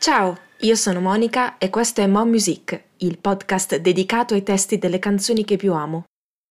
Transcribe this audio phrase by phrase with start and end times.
[0.00, 4.98] Ciao, io sono Monica e questo è Mo Music, il podcast dedicato ai testi delle
[4.98, 6.04] canzoni che più amo.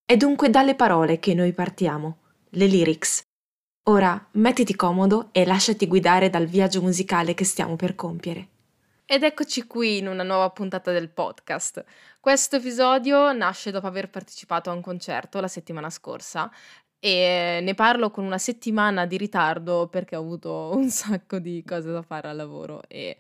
[0.06, 2.18] È dunque dalle parole che noi partiamo,
[2.50, 3.24] le lyrics.
[3.88, 8.50] Ora mettiti comodo e lasciati guidare dal viaggio musicale che stiamo per compiere.
[9.04, 11.84] Ed eccoci qui in una nuova puntata del podcast.
[12.20, 16.52] Questo episodio nasce dopo aver partecipato a un concerto la settimana scorsa
[17.00, 21.92] e ne parlo con una settimana di ritardo perché ho avuto un sacco di cose
[21.92, 23.18] da fare al lavoro e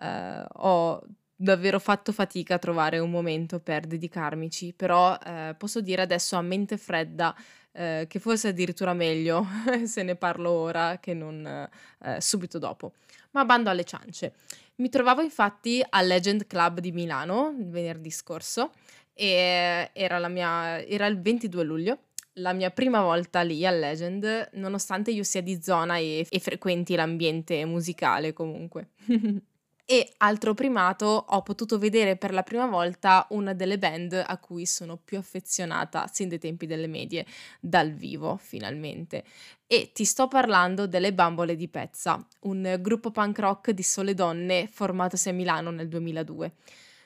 [0.00, 1.02] eh, ho
[1.34, 6.42] davvero fatto fatica a trovare un momento per dedicarmici, però eh, posso dire adesso a
[6.42, 7.34] mente fredda
[7.72, 9.46] eh, che forse addirittura meglio
[9.84, 12.92] se ne parlo ora che non eh, subito dopo.
[13.30, 14.34] Ma bando alle ciance.
[14.76, 18.72] Mi trovavo infatti al Legend Club di Milano il venerdì scorso
[19.12, 21.98] e era, mia, era il 22 luglio
[22.34, 26.94] la mia prima volta lì al Legend, nonostante io sia di zona e, e frequenti
[26.94, 28.90] l'ambiente musicale comunque.
[29.90, 34.64] e altro primato, ho potuto vedere per la prima volta una delle band a cui
[34.64, 37.26] sono più affezionata sin dai tempi delle medie,
[37.58, 39.24] dal vivo finalmente.
[39.66, 44.68] E ti sto parlando delle Bambole di Pezza, un gruppo punk rock di sole donne
[44.70, 46.52] formatosi a Milano nel 2002.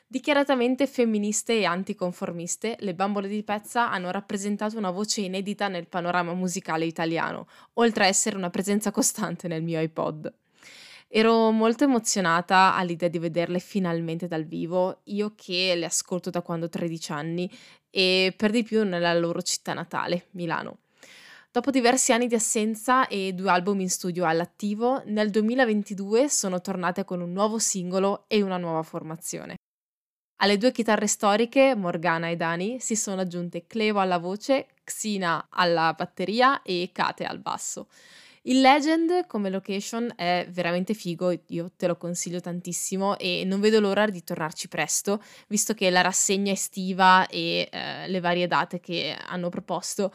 [0.07, 6.33] Dichiaratamente femministe e anticonformiste, le bambole di pezza hanno rappresentato una voce inedita nel panorama
[6.35, 10.31] musicale italiano, oltre a essere una presenza costante nel mio iPod.
[11.07, 16.67] Ero molto emozionata all'idea di vederle finalmente dal vivo, io che le ascolto da quando
[16.67, 17.51] ho 13 anni
[17.89, 20.79] e per di più nella loro città natale, Milano.
[21.51, 27.05] Dopo diversi anni di assenza e due album in studio all'attivo, nel 2022 sono tornate
[27.05, 29.55] con un nuovo singolo e una nuova formazione.
[30.39, 35.93] Alle due chitarre storiche, Morgana e Dani, si sono aggiunte Cleo alla voce, Xina alla
[35.93, 37.87] batteria e Kate al basso.
[38.41, 43.79] Il Legend come location è veramente figo, io te lo consiglio tantissimo e non vedo
[43.79, 49.17] l'ora di tornarci presto, visto che la rassegna estiva e eh, le varie date che
[49.27, 50.11] hanno proposto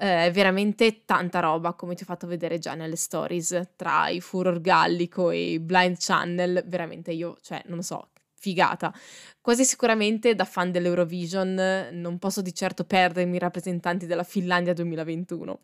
[0.00, 4.20] eh, è veramente tanta roba, come ti ho fatto vedere già nelle stories, tra i
[4.20, 8.08] Furor Gallico e i Blind Channel, veramente io, cioè, non so,
[8.40, 8.92] figata.
[9.40, 15.60] Quasi sicuramente da fan dell'Eurovision non posso di certo perdermi i rappresentanti della Finlandia 2021.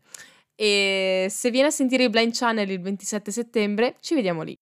[0.54, 4.54] E se vieni a sentire i Blind Channel il 27 settembre, ci vediamo lì.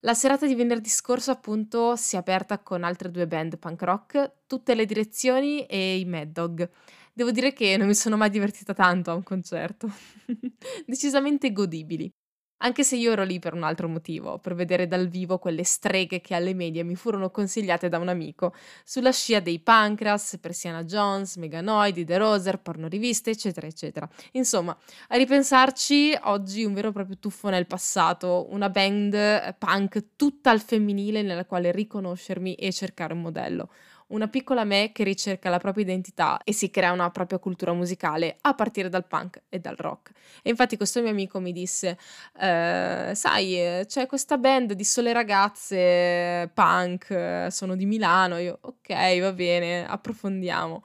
[0.00, 4.32] La serata di venerdì scorso, appunto, si è aperta con altre due band punk rock,
[4.46, 6.70] tutte le direzioni e i Mad Dog.
[7.12, 9.90] Devo dire che non mi sono mai divertita tanto a un concerto.
[10.86, 12.10] Decisamente godibili.
[12.58, 16.22] Anche se io ero lì per un altro motivo, per vedere dal vivo quelle streghe
[16.22, 21.36] che alle medie mi furono consigliate da un amico, sulla scia dei Pancras, Persiana Jones,
[21.36, 24.08] Meganoid, The Roser, porno riviste, eccetera, eccetera.
[24.32, 24.76] Insomma,
[25.08, 30.60] a ripensarci, oggi un vero e proprio tuffo nel passato, una band punk tutta al
[30.62, 33.68] femminile nella quale riconoscermi e cercare un modello
[34.08, 38.36] una piccola me che ricerca la propria identità e si crea una propria cultura musicale
[38.42, 40.12] a partire dal punk e dal rock.
[40.42, 41.98] E infatti questo mio amico mi disse,
[42.40, 49.32] eh, sai, c'è questa band di sole ragazze punk, sono di Milano, io ok, va
[49.32, 50.84] bene, approfondiamo.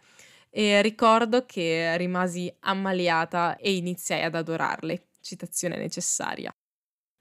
[0.50, 5.08] E ricordo che rimasi ammaliata e iniziai ad adorarle.
[5.22, 6.54] Citazione necessaria.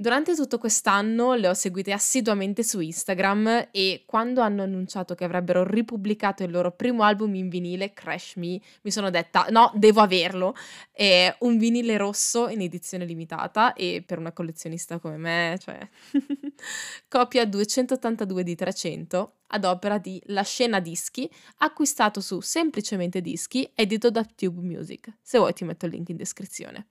[0.00, 5.62] Durante tutto quest'anno le ho seguite assiduamente su Instagram e quando hanno annunciato che avrebbero
[5.62, 10.54] ripubblicato il loro primo album in vinile, Crash Me, mi sono detta no, devo averlo.
[10.90, 15.78] È un vinile rosso in edizione limitata e per una collezionista come me, cioè
[17.06, 24.10] copia 282 di 300 ad opera di La Scena Dischi, acquistato su Semplicemente Dischi, edito
[24.10, 25.12] da Tube Music.
[25.20, 26.86] Se vuoi ti metto il link in descrizione.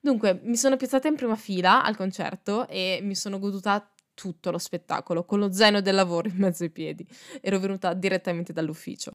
[0.00, 4.58] Dunque, mi sono piazzata in prima fila al concerto e mi sono goduta tutto lo
[4.58, 7.06] spettacolo, con lo zaino del lavoro in mezzo ai piedi.
[7.40, 9.12] Ero venuta direttamente dall'ufficio.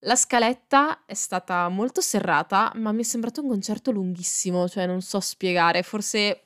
[0.00, 5.00] La scaletta è stata molto serrata, ma mi è sembrato un concerto lunghissimo, cioè non
[5.00, 6.45] so spiegare, forse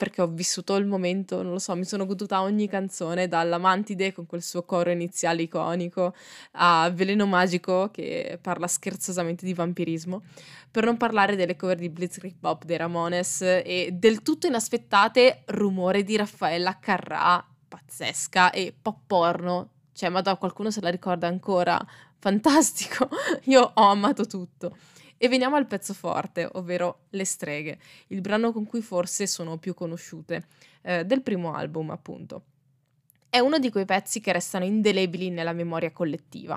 [0.00, 4.14] perché ho vissuto il momento, non lo so, mi sono goduta ogni canzone, dalla Mantide
[4.14, 6.14] con quel suo coro iniziale iconico,
[6.52, 10.22] a Veleno Magico che parla scherzosamente di vampirismo,
[10.70, 16.02] per non parlare delle cover di Blitzkrieg Pop dei Ramones e del tutto inaspettate Rumore
[16.02, 21.78] di Raffaella Carrà, pazzesca, e pop porno, cioè ma qualcuno se la ricorda ancora,
[22.18, 23.06] fantastico,
[23.44, 24.74] io ho amato tutto.
[25.22, 29.74] E veniamo al pezzo forte, ovvero Le streghe, il brano con cui forse sono più
[29.74, 30.46] conosciute,
[30.80, 32.44] eh, del primo album appunto.
[33.28, 36.56] È uno di quei pezzi che restano indelebili nella memoria collettiva.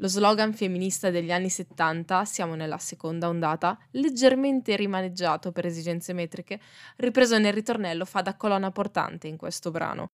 [0.00, 6.60] Lo slogan femminista degli anni 70, siamo nella seconda ondata, leggermente rimaneggiato per esigenze metriche,
[6.96, 10.08] ripreso nel ritornello fa da colonna portante in questo brano.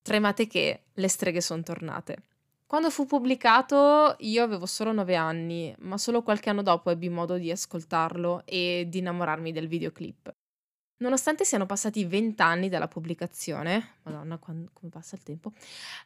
[0.00, 2.22] Tremate che le streghe sono tornate.
[2.70, 7.36] Quando fu pubblicato io avevo solo 9 anni, ma solo qualche anno dopo ebbi modo
[7.36, 10.32] di ascoltarlo e di innamorarmi del videoclip.
[10.98, 15.50] Nonostante siano passati 20 anni dalla pubblicazione, madonna quando, come passa il tempo,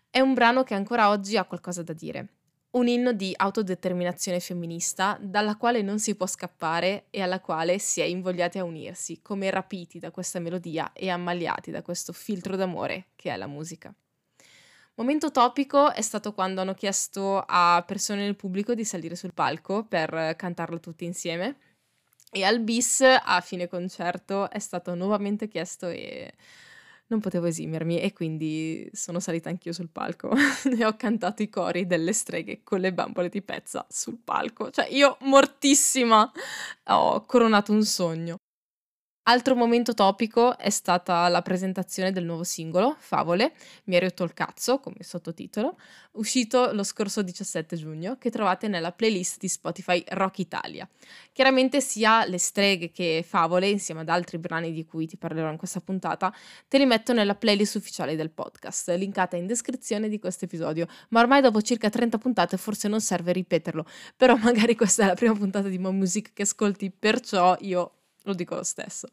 [0.08, 2.28] è un brano che ancora oggi ha qualcosa da dire.
[2.70, 8.00] Un inno di autodeterminazione femminista dalla quale non si può scappare e alla quale si
[8.00, 13.08] è invogliati a unirsi, come rapiti da questa melodia e ammaliati da questo filtro d'amore
[13.16, 13.94] che è la musica.
[14.96, 19.84] Momento topico è stato quando hanno chiesto a persone nel pubblico di salire sul palco
[19.84, 21.56] per cantarlo tutti insieme.
[22.30, 26.32] E al bis, a fine concerto, è stato nuovamente chiesto e
[27.08, 30.30] non potevo esimermi e quindi sono salita anch'io sul palco
[30.78, 34.70] e ho cantato i cori delle streghe con le bambole di pezza sul palco.
[34.70, 36.30] Cioè io mortissima
[36.84, 38.38] ho coronato un sogno.
[39.26, 43.54] Altro momento topico è stata la presentazione del nuovo singolo, Favole,
[43.84, 45.78] Mi hai rotto il cazzo, come sottotitolo,
[46.12, 50.86] uscito lo scorso 17 giugno, che trovate nella playlist di Spotify Rock Italia.
[51.32, 55.56] Chiaramente sia le streghe che Favole, insieme ad altri brani di cui ti parlerò in
[55.56, 56.30] questa puntata,
[56.68, 61.20] te li metto nella playlist ufficiale del podcast, linkata in descrizione di questo episodio, ma
[61.20, 63.86] ormai dopo circa 30 puntate forse non serve ripeterlo,
[64.18, 68.34] però magari questa è la prima puntata di Mo Music che ascolti, perciò io lo
[68.34, 69.08] dico lo stesso.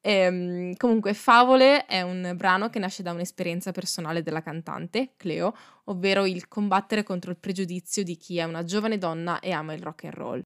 [0.00, 5.54] E, ehm, comunque, Favole è un brano che nasce da un'esperienza personale della cantante, Cleo,
[5.84, 9.82] ovvero il combattere contro il pregiudizio di chi è una giovane donna e ama il
[9.82, 10.42] rock and roll.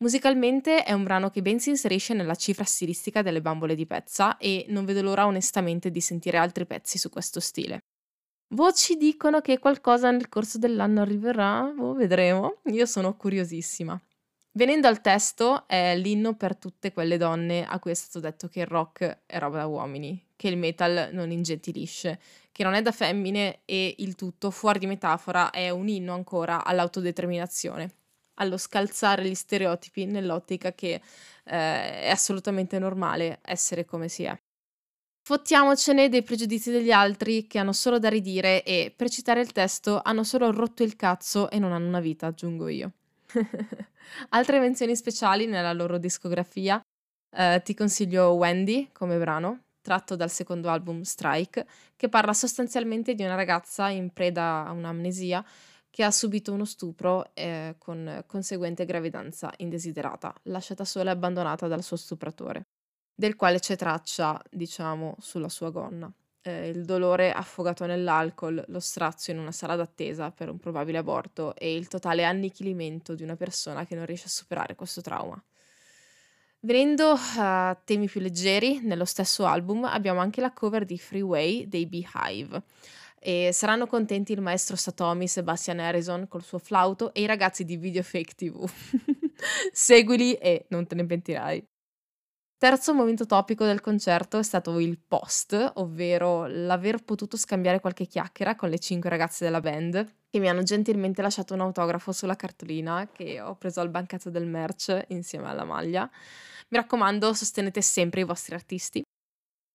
[0.00, 4.36] Musicalmente è un brano che ben si inserisce nella cifra stilistica delle bambole di pezza
[4.36, 7.80] e non vedo l'ora onestamente di sentire altri pezzi su questo stile.
[8.54, 14.00] Voci dicono che qualcosa nel corso dell'anno arriverà, oh, vedremo, io sono curiosissima.
[14.58, 18.58] Venendo al testo, è l'inno per tutte quelle donne a cui è stato detto che
[18.58, 22.18] il rock è roba da uomini, che il metal non ingentilisce,
[22.50, 26.64] che non è da femmine e il tutto, fuori di metafora, è un inno ancora
[26.64, 27.94] all'autodeterminazione,
[28.34, 31.02] allo scalzare gli stereotipi nell'ottica che eh,
[31.44, 34.36] è assolutamente normale essere come si è.
[35.22, 40.00] Fottiamocene dei pregiudizi degli altri che hanno solo da ridire e, per citare il testo,
[40.02, 42.92] hanno solo rotto il cazzo e non hanno una vita, aggiungo io.
[44.30, 46.80] Altre menzioni speciali nella loro discografia,
[47.36, 51.66] eh, ti consiglio Wendy come brano, tratto dal secondo album Strike,
[51.96, 55.44] che parla sostanzialmente di una ragazza in preda a un'amnesia
[55.90, 61.82] che ha subito uno stupro eh, con conseguente gravidanza indesiderata, lasciata sola e abbandonata dal
[61.82, 62.66] suo stupratore,
[63.14, 66.12] del quale c'è traccia, diciamo, sulla sua gonna
[66.48, 71.54] eh, il dolore affogato nell'alcol, lo strazio in una sala d'attesa per un probabile aborto
[71.54, 75.40] e il totale annichilimento di una persona che non riesce a superare questo trauma.
[76.60, 81.86] Venendo a temi più leggeri, nello stesso album abbiamo anche la cover di Freeway dei
[81.86, 82.62] Beehive.
[83.20, 87.76] E saranno contenti il maestro Satomi Sebastian Harrison col suo flauto e i ragazzi di
[87.76, 88.68] Video Fake TV.
[89.72, 91.66] Seguili e non te ne pentirai.
[92.60, 98.56] Terzo momento topico del concerto è stato il post, ovvero l'aver potuto scambiare qualche chiacchiera
[98.56, 103.08] con le cinque ragazze della band che mi hanno gentilmente lasciato un autografo sulla cartolina
[103.12, 106.10] che ho preso al banchetto del merch insieme alla maglia.
[106.70, 109.04] Mi raccomando, sostenete sempre i vostri artisti.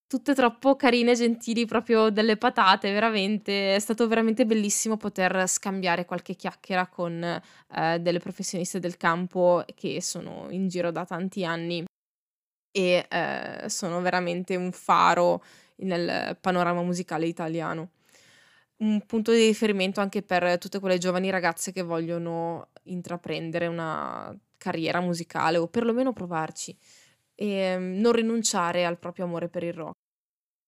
[0.06, 3.76] Tutte troppo carine gentili, proprio delle patate, veramente.
[3.76, 10.02] È stato veramente bellissimo poter scambiare qualche chiacchiera con eh, delle professioniste del campo che
[10.02, 11.86] sono in giro da tanti anni
[12.74, 15.44] e eh, sono veramente un faro
[15.78, 17.92] nel panorama musicale italiano.
[18.78, 25.00] Un punto di riferimento anche per tutte quelle giovani ragazze che vogliono intraprendere una carriera
[25.00, 26.76] musicale o perlomeno provarci
[27.36, 29.98] e mm, non rinunciare al proprio amore per il rock.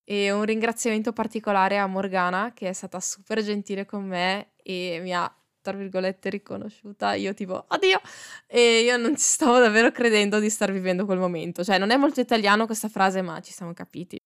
[0.03, 5.13] E un ringraziamento particolare a Morgana che è stata super gentile con me e mi
[5.13, 5.35] ha
[5.65, 7.99] tra virgolette riconosciuta, io tipo, oddio,
[8.45, 11.63] e io non ci stavo davvero credendo di star vivendo quel momento.
[11.63, 14.17] Cioè, non è molto italiano questa frase, ma ci siamo capiti.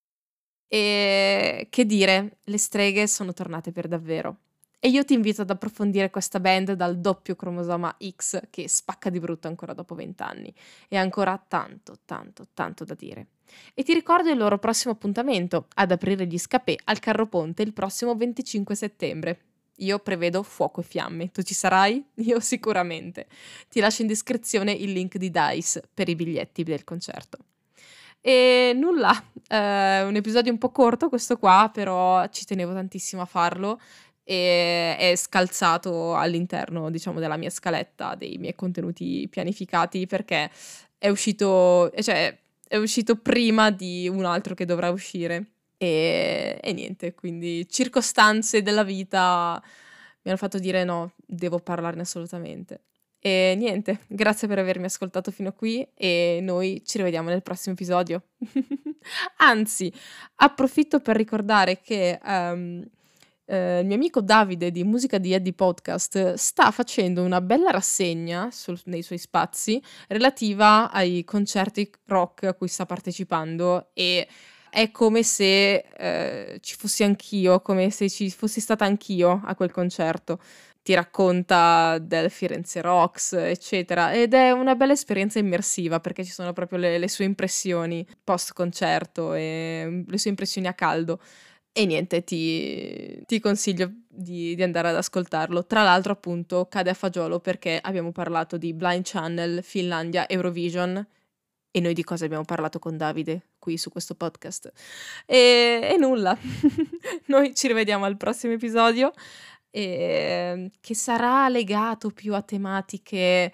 [0.68, 4.40] E che dire, le streghe sono tornate per davvero.
[4.82, 9.20] E io ti invito ad approfondire questa band dal doppio cromosoma X che spacca di
[9.20, 10.54] brutto ancora dopo vent'anni.
[10.90, 13.28] E ancora tanto, tanto, tanto da dire.
[13.74, 17.74] E ti ricordo il loro prossimo appuntamento, ad aprire gli scapè al Carro Ponte il
[17.74, 19.49] prossimo 25 settembre.
[19.80, 21.32] Io prevedo fuoco e fiamme.
[21.32, 22.04] Tu ci sarai?
[22.26, 23.28] Io sicuramente.
[23.70, 27.38] Ti lascio in descrizione il link di Dice per i biglietti del concerto.
[28.22, 29.12] E nulla,
[29.48, 33.80] eh, un episodio un po' corto questo qua, però ci tenevo tantissimo a farlo
[34.24, 40.52] e è scalzato all'interno, diciamo, della mia scaletta, dei miei contenuti pianificati perché
[40.98, 45.46] è uscito, cioè, è uscito prima di un altro che dovrà uscire
[45.82, 52.82] E, e niente, quindi circostanze della vita mi hanno fatto dire no, devo parlarne assolutamente.
[53.18, 57.76] E niente, grazie per avermi ascoltato fino a qui e noi ci rivediamo nel prossimo
[57.76, 58.24] episodio.
[59.38, 59.92] Anzi,
[60.36, 62.86] approfitto per ricordare che um,
[63.46, 68.50] eh, il mio amico Davide di Musica di Eddie Podcast sta facendo una bella rassegna
[68.52, 74.28] sul, nei suoi spazi relativa ai concerti rock a cui sta partecipando e
[74.70, 79.72] è come se eh, ci fossi anch'io, come se ci fossi stata anch'io a quel
[79.72, 80.40] concerto
[80.82, 84.12] ti racconta del Firenze Rocks, eccetera.
[84.14, 88.54] Ed è una bella esperienza immersiva perché ci sono proprio le, le sue impressioni post
[88.54, 91.20] concerto e mm, le sue impressioni a caldo.
[91.72, 95.66] E niente, ti, ti consiglio di, di, andare ad ascoltarlo.
[95.66, 101.06] Tra l'altro, appunto, cade a fagiolo perché abbiamo parlato di Blind Channel, Finlandia, Eurovision.
[101.72, 104.72] E noi di cosa abbiamo parlato con Davide qui su questo podcast?
[105.26, 106.36] E, e nulla.
[107.28, 109.12] noi ci rivediamo al prossimo episodio
[109.72, 113.54] ehm, che sarà legato più a tematiche,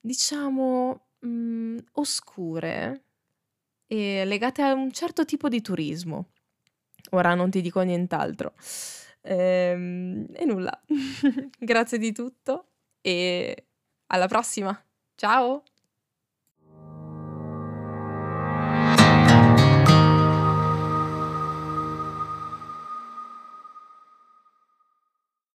[0.00, 3.02] diciamo, mhmm, oscure
[3.86, 6.28] e legate a un certo tipo di turismo.
[7.10, 8.52] Ora non ti dico nient'altro.
[9.22, 10.82] Ehm, e nulla.
[11.58, 12.66] Grazie di tutto
[13.00, 13.66] e
[14.06, 14.80] alla prossima.
[15.14, 15.62] Ciao!